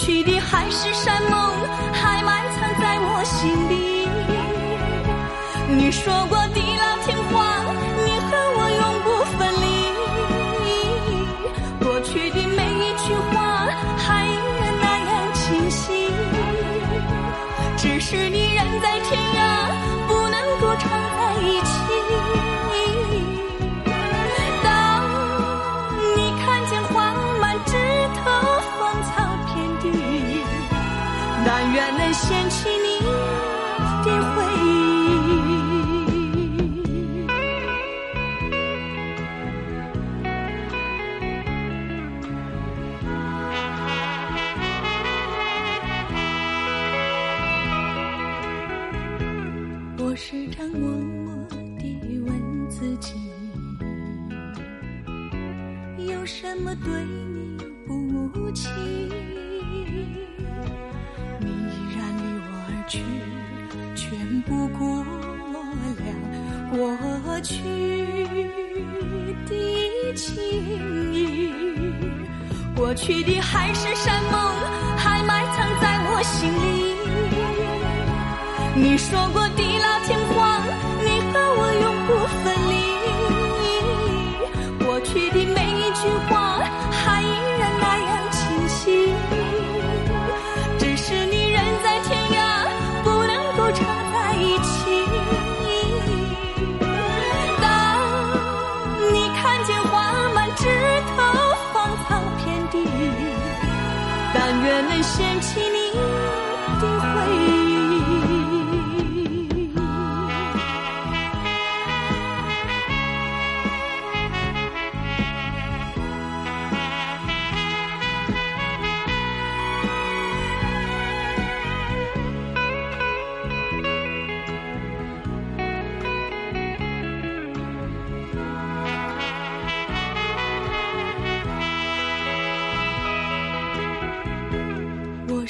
[0.00, 1.52] 去的海誓山盟，
[1.92, 4.08] 还埋藏在我心里。
[5.76, 7.36] 你说过地老天荒，
[8.06, 9.66] 你和我永不分离。
[11.84, 13.68] 过去的每一句话，
[13.98, 16.08] 还依然那样清晰。
[17.76, 19.38] 只是你人在天涯，
[20.08, 20.88] 不能够常
[78.74, 79.69] 你说过地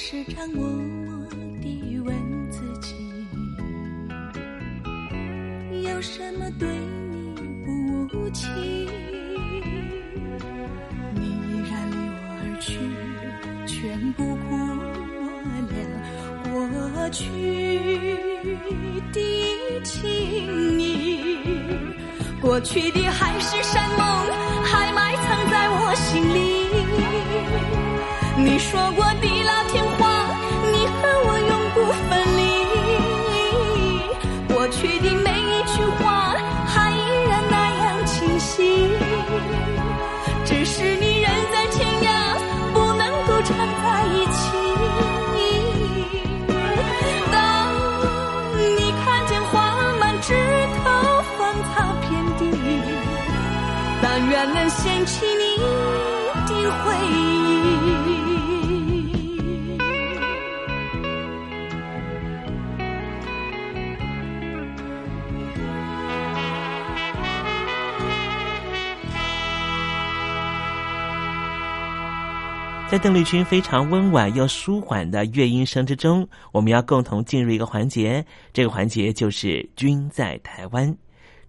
[0.03, 1.29] 时常默默
[1.61, 2.95] 地问自己，
[5.87, 7.35] 有什么对你
[8.09, 8.49] 不起？
[11.15, 12.81] 你依然离我而去，
[13.67, 14.57] 全不顾
[15.29, 15.29] 我
[15.69, 15.77] 俩
[16.51, 16.51] 过
[17.11, 17.21] 去
[19.13, 19.21] 的
[19.85, 20.83] 情谊。
[22.41, 24.01] 过去的海誓山盟，
[24.65, 26.41] 还埋藏在我心里。
[28.43, 29.05] 你说过
[54.31, 55.57] 愿能掀起你
[56.47, 57.21] 的回忆。
[72.89, 80.97] 在邓丽君非常温婉又舒缓的乐音声之中，我们要共同进入一个环节，这个环节就是“君在台湾”。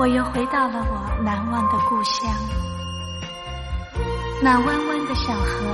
[0.00, 2.32] 我又回到了我难忘的故乡，
[4.42, 5.66] 那弯弯的小河。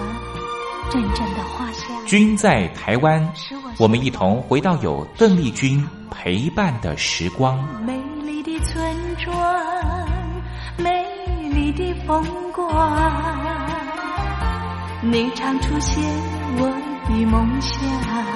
[0.91, 2.07] 阵阵的花香。
[2.07, 3.33] 君在台湾，
[3.79, 7.57] 我们一同回到有邓丽君陪伴的时光。
[7.85, 9.33] 美丽的村庄，
[10.77, 11.07] 美
[11.53, 12.99] 丽的风光，
[15.03, 16.03] 你常出现
[16.59, 16.67] 我
[17.09, 18.36] 的梦乡。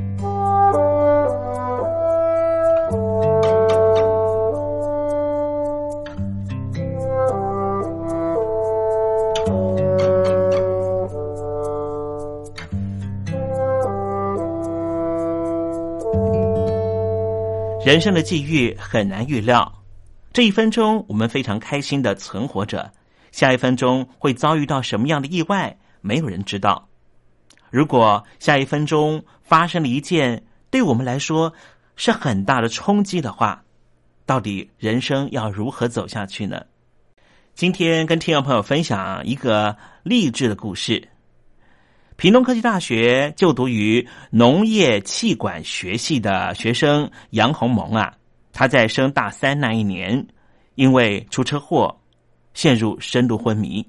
[17.83, 19.81] 人生的际遇很难预料，
[20.31, 22.93] 这一分钟我们非常开心的存活着，
[23.31, 26.87] 下一分钟会遭遇到什么样的意外，没有人知道。
[27.71, 31.51] 如果下一分钟发生了一件对我们来说
[31.95, 33.63] 是很大的冲击的话，
[34.27, 36.63] 到底人生要如何走下去呢？
[37.55, 41.09] 今天跟听众朋友分享一个励志的故事。
[42.21, 48.13] 屏东科技大学就读于农业气管学系的学生杨洪蒙啊，
[48.53, 50.27] 他在升大三那一年，
[50.75, 51.99] 因为出车祸
[52.53, 53.83] 陷入深度昏迷，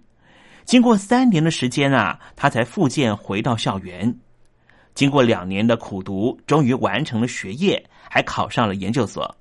[0.65, 4.19] 经过三年的时间啊，他才复健回到校园。
[4.95, 9.37] 经过两年的苦读，终于完成了学业，还考上了研究所。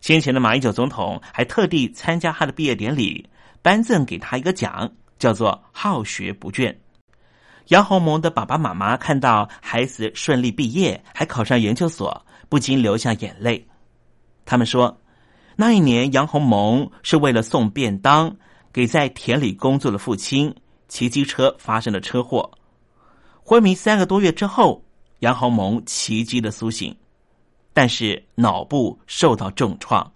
[0.00, 3.30] 先前的马英九总统还特地参加他的毕业典礼，
[3.62, 6.74] 颁赠给他一个奖，叫做“好学不倦”。
[7.68, 13.64] 杨洪蒙的爸爸妈妈看到孩子顺利毕业，还考上研究所，不禁流下眼泪。
[14.44, 15.00] 他们说，
[15.56, 18.34] 那一年杨洪蒙是为了送便当
[18.72, 20.52] 给在田里工作的父亲，
[20.88, 22.50] 骑机车发生了车祸，
[23.44, 24.84] 昏迷三个多月之后，
[25.20, 26.96] 杨洪蒙奇迹的苏醒，
[27.72, 30.12] 但是脑部受到重创，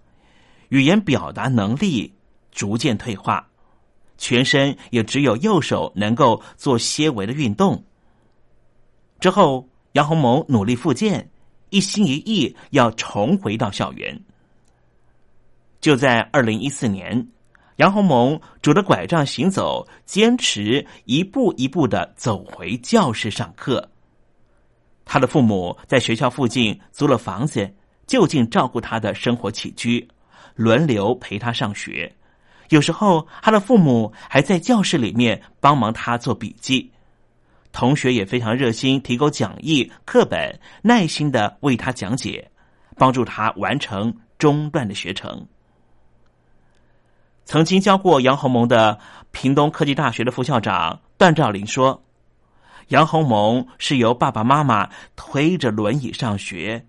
[0.69, 2.13] 语言表达能力
[2.51, 3.47] 逐渐退化。
[4.17, 7.83] 全身也只有右手能够做些微的运动。
[9.19, 11.29] 之后，杨洪蒙努力复健，
[11.69, 14.19] 一心一意要重回到校园。
[15.79, 17.27] 就在二零一四年，
[17.77, 23.89] 杨洪蒙拄着拐杖行走，坚持一步一步的走回教室上课。
[25.05, 27.71] 他的父母在学校附近租了房子，
[28.07, 30.07] 就近照顾他的生活起居，
[30.55, 32.11] 轮流陪他上学。
[32.69, 36.91] 有时候，他的父母还在教室里面帮忙他做笔记，
[37.71, 42.49] 同学也非常热心，提供讲义、课本，耐心的为他讲解，
[42.95, 45.45] 帮助他完成中断的学程。
[47.45, 48.97] 曾经教过杨鸿蒙的
[49.29, 52.03] 屏东科技大学的副校长段兆林说
[52.89, 56.87] ：“杨鸿蒙是由爸爸妈妈推着轮椅上学，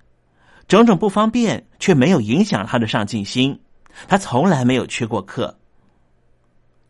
[0.66, 3.60] 种种不方便却没有影响他的上进心，
[4.08, 5.58] 他从来没有缺过课。”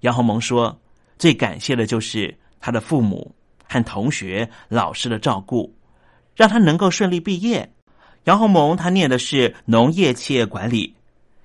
[0.00, 0.78] 杨鸿蒙说
[1.18, 3.34] ：“最感谢的就是他的父母
[3.64, 5.74] 和同学、老师的照顾，
[6.34, 7.72] 让他能够顺利毕业。”
[8.24, 10.94] 杨鸿蒙他念的是农业企业管理，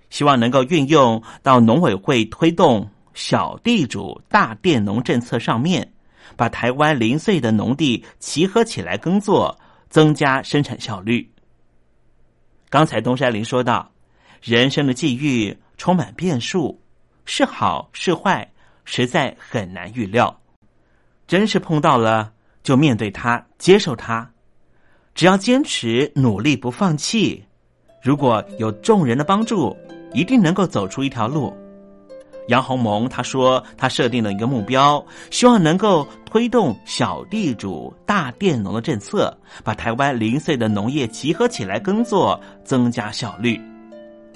[0.09, 5.93] 希望能够运用到农委会推动小地主大佃农政策上面，
[6.35, 9.55] 把台湾零碎的农地集合起来耕作，
[9.89, 11.31] 增加生产效率。
[12.67, 13.91] 刚才东山林说到，
[14.41, 16.80] 人生的际遇充满变数。
[17.25, 18.51] 是好是坏，
[18.83, 20.35] 实在很难预料。
[21.27, 24.29] 真是碰到了，就面对它，接受它。
[25.15, 27.45] 只要坚持努力，不放弃。
[28.01, 29.75] 如果有众人的帮助，
[30.13, 31.55] 一定能够走出一条路。
[32.47, 43.61] 杨鸿蒙他说，他设定了一个目标，希望能够推动小地主大佃农的政策，把台湾零碎的农业集合起来耕作，增加效率。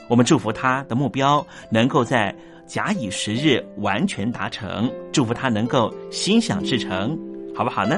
[0.07, 2.33] 我们祝福他的目标能够在。
[2.65, 4.91] 假以时日，完全达成。
[5.11, 7.17] 祝福他能够心想事成，
[7.55, 7.97] 好不好呢？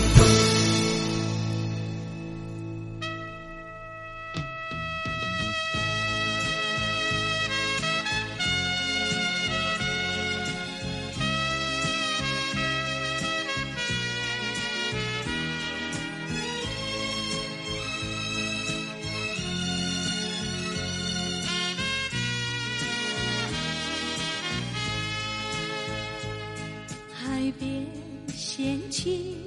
[28.91, 29.37] 气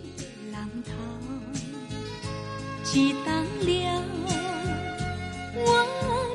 [0.50, 0.92] 浪涛
[2.83, 4.02] 激荡了
[5.54, 5.87] 我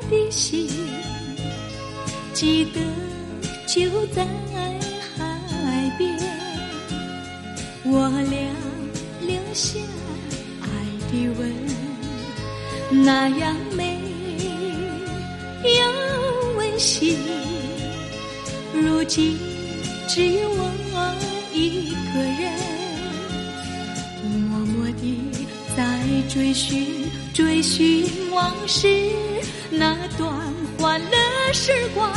[0.08, 0.68] 的心，
[2.32, 2.80] 记得
[3.66, 4.24] 就在
[5.16, 6.16] 海边，
[7.82, 8.38] 我俩
[9.26, 9.80] 留下
[10.62, 10.68] 爱
[11.10, 11.52] 的吻，
[13.04, 13.98] 那样美，
[15.64, 17.18] 又温馨。
[18.72, 19.39] 如今。
[26.60, 28.86] 寻，追寻往事
[29.70, 30.30] 那段
[30.78, 32.12] 欢乐时光。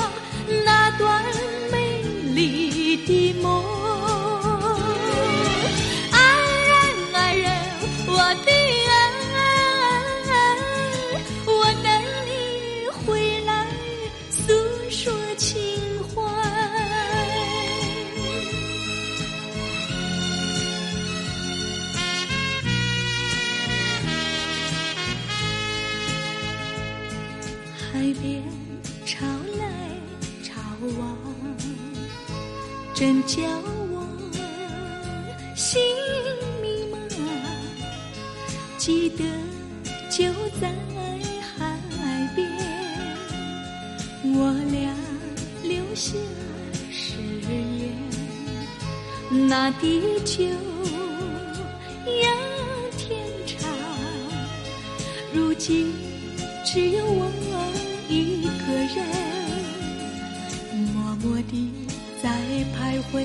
[63.14, 63.24] 会，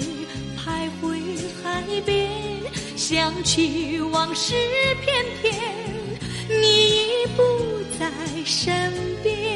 [0.55, 1.19] 徘徊
[1.65, 2.29] 海边，
[2.95, 4.55] 想起往事
[5.03, 5.55] 片片，
[6.47, 7.43] 你已不
[7.99, 8.13] 在
[8.45, 9.48] 身边。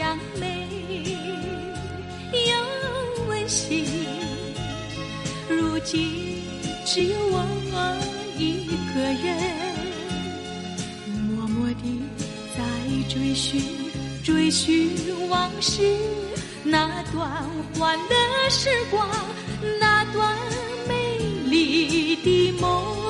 [0.00, 0.66] 样美
[2.32, 3.84] 又温馨。
[5.48, 6.42] 如今
[6.86, 7.44] 只有我
[8.38, 9.28] 一个人，
[11.28, 12.00] 默默地
[12.56, 12.58] 在
[13.08, 13.62] 追寻，
[14.24, 14.90] 追寻
[15.28, 15.82] 往事
[16.64, 19.06] 那段欢乐时光，
[19.78, 20.34] 那段
[20.88, 23.09] 美丽的梦。